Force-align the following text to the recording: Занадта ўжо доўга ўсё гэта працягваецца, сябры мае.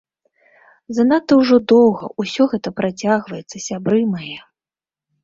Занадта 0.99 1.33
ўжо 1.41 1.59
доўга 1.71 2.09
ўсё 2.21 2.47
гэта 2.53 2.73
працягваецца, 2.79 3.63
сябры 3.67 4.01
мае. 4.15 4.37